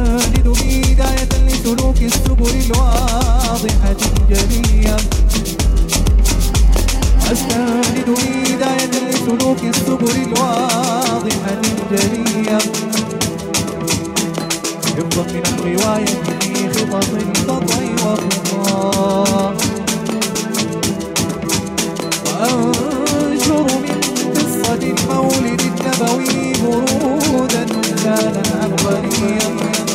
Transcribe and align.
نجدد 0.00 0.48
بداية 0.48 1.46
لسلوك 1.46 1.96
السبل 2.02 2.50
الواضحة 2.66 3.96
الجلية 4.30 4.96
أستمدد 7.32 8.08
بداية 8.08 8.90
لسلوك 9.10 9.58
السبل 9.64 10.16
الواضحة 10.26 11.60
الجلية 11.64 12.58
حفظا 14.96 15.22
من 15.22 15.42
الرواية 15.46 16.06
في 16.40 16.68
خطط 16.68 17.06
تطي 17.46 17.88
وخطا 18.04 19.54
وأنشر 22.26 23.62
من 23.62 24.00
قصة 24.34 24.74
المولد 24.74 25.60
النبوي 25.60 26.52
برودا 26.62 27.64
كان 28.04 28.42
غريبا 28.84 29.89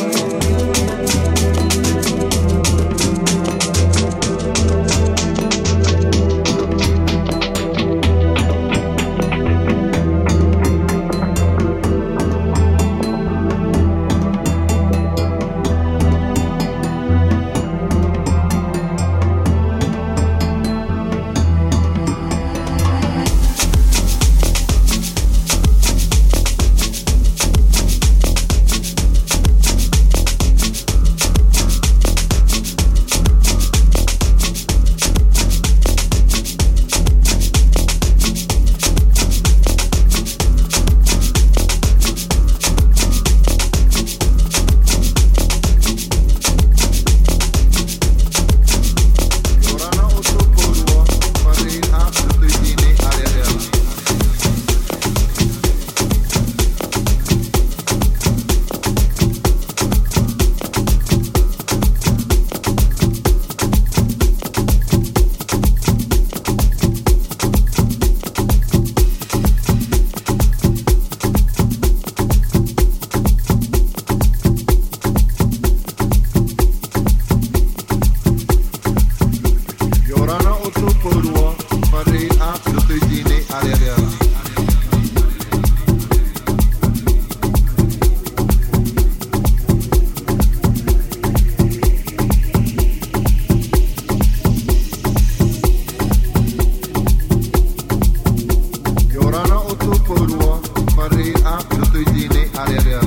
pour 100.06 100.16
what 100.38 100.76
Maria, 100.96 101.58
je 101.70 101.90
te 101.90 102.10
dîner, 102.10 102.50
allez, 102.56 102.94
allez. 102.94 103.05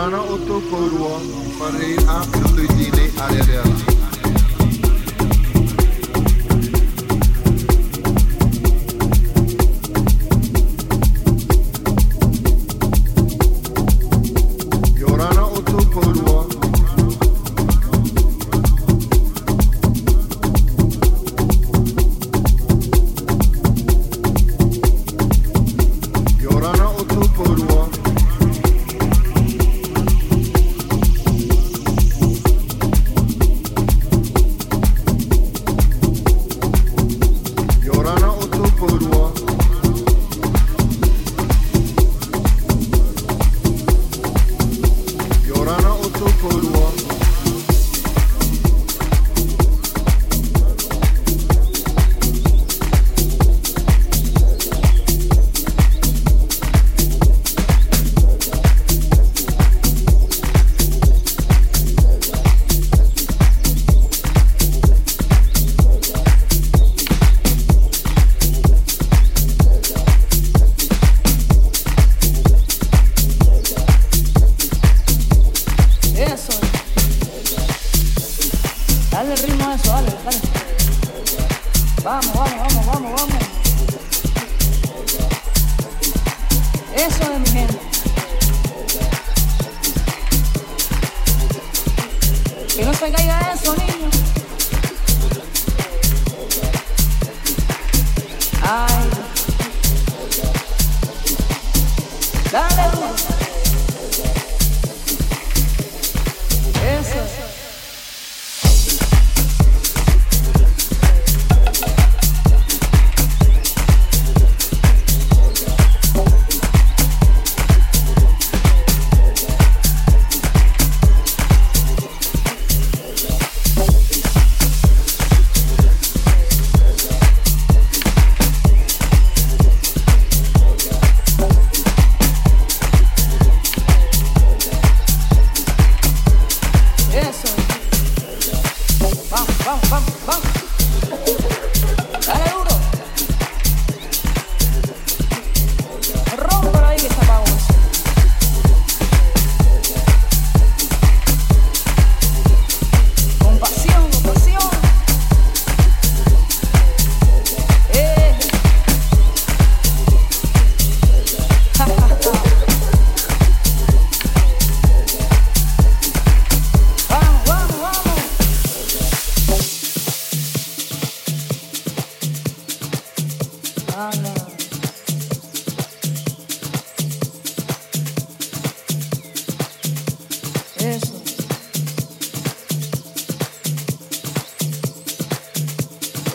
Rana 0.00 0.22
oto 0.22 0.62
korua, 0.70 1.20
parei 1.58 1.96
a 2.08 2.24
tu 2.32 2.66
tine 2.72 3.12
arereala. 3.20 3.89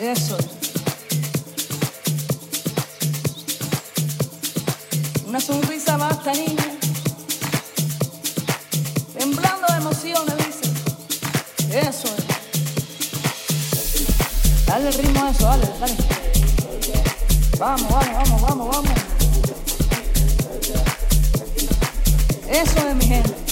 queda 0.06 0.16
solo. 0.16 0.46
Una 5.28 5.40
sonrisa 5.40 5.98
basta, 5.98 6.32
niña. 6.34 6.78
Temblando 9.18 9.66
de 9.68 9.78
emociones, 9.78 10.36
dice. 10.38 10.70
Eso 11.72 12.08
es. 12.08 12.24
Dale 14.68 14.90
el 14.90 14.94
ritmo 14.94 15.24
a 15.24 15.30
eso, 15.32 15.46
dale, 15.46 15.68
dale. 15.80 15.96
Vamos, 17.58 17.90
vale, 17.92 18.14
vamos, 18.14 18.42
vamos, 18.42 18.70
vamos. 18.76 18.92
Eso 22.48 22.88
es 22.88 22.96
mi 22.96 23.06
gente. 23.06 23.45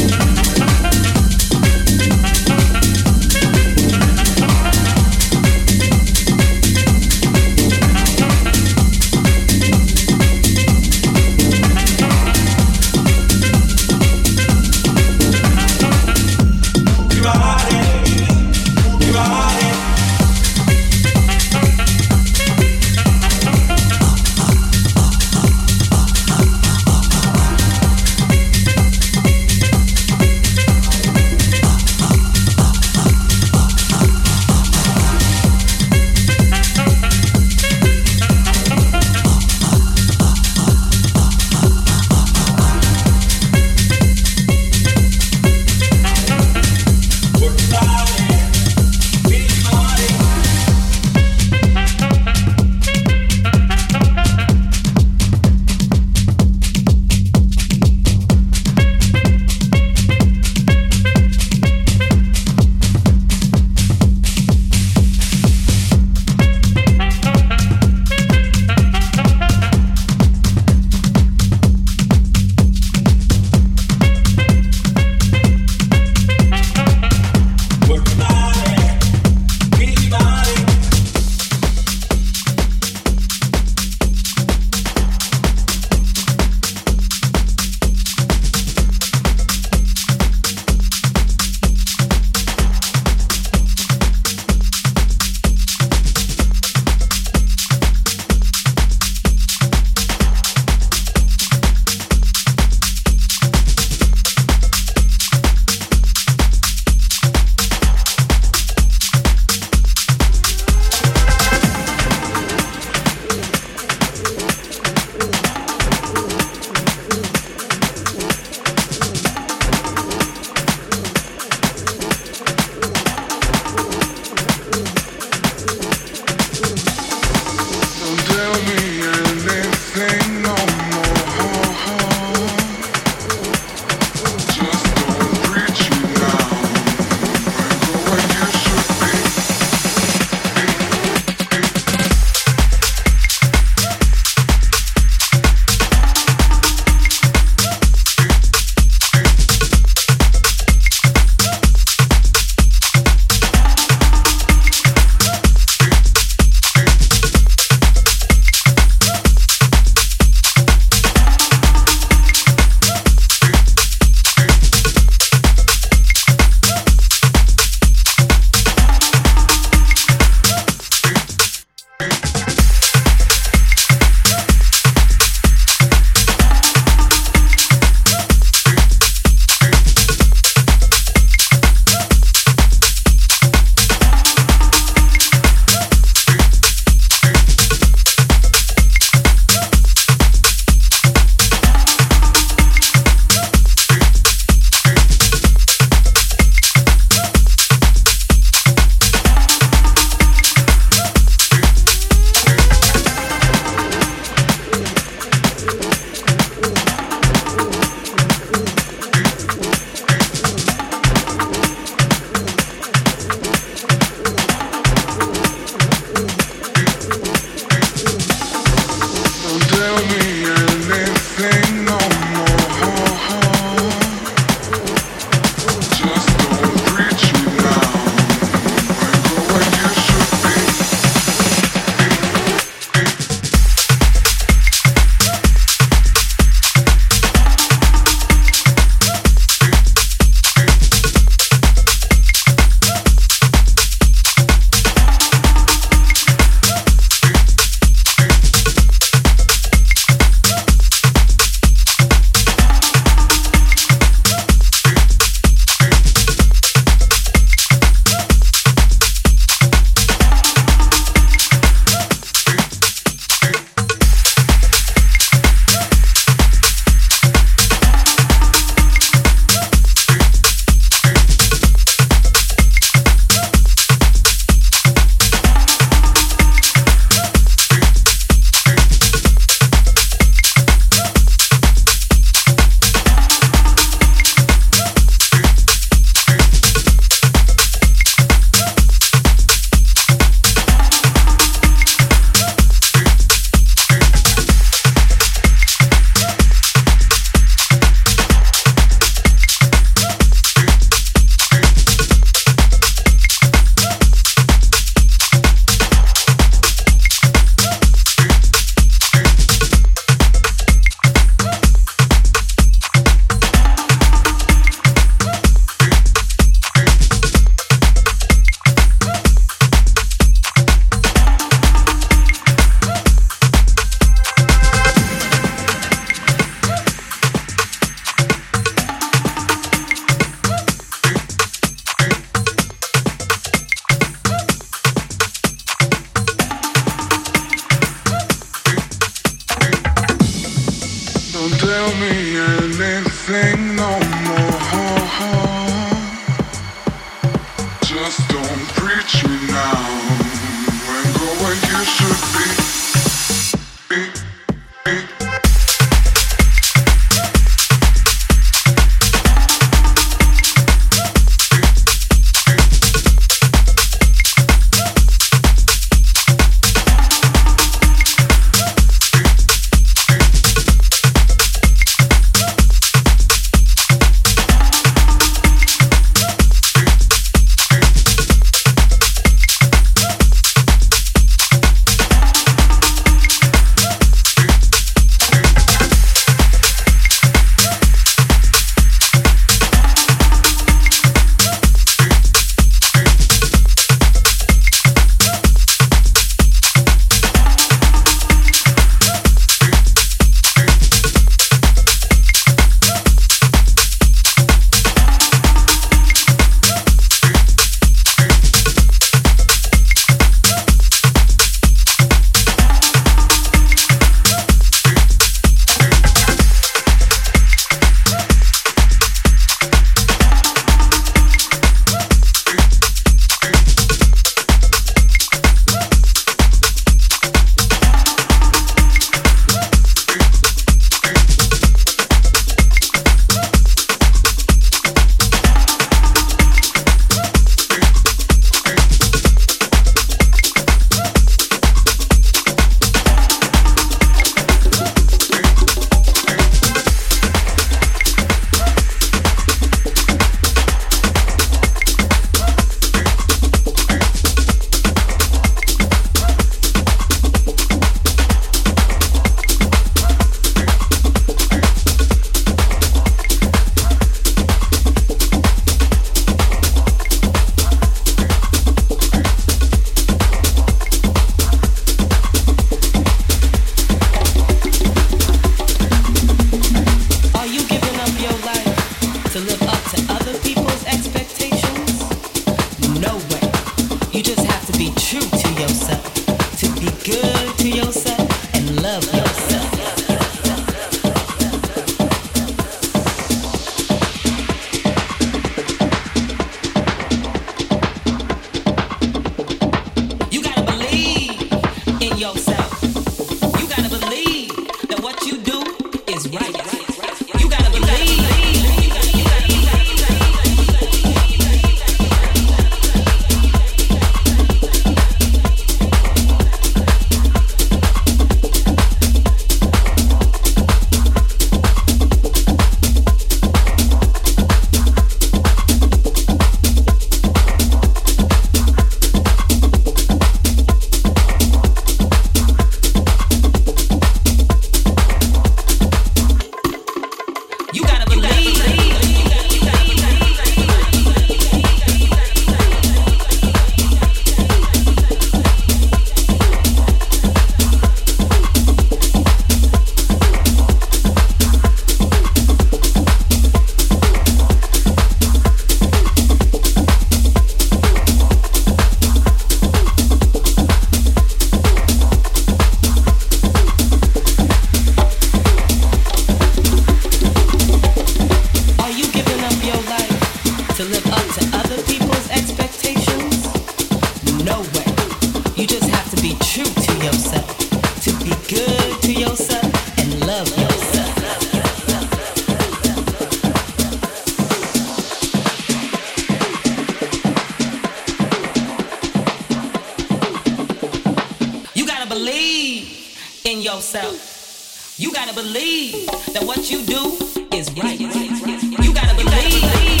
Yourself. 593.59 594.95
You 594.97 595.11
gotta 595.11 595.33
believe 595.33 596.05
that 596.33 596.43
what 596.43 596.69
you 596.71 596.83
do 596.85 597.17
is 597.53 597.69
right. 597.73 597.99
You 597.99 598.93
gotta 598.93 599.15
believe. 599.15 600.00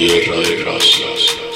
tierra 0.00 0.36
de 0.40 0.56
gracias. 0.56 1.49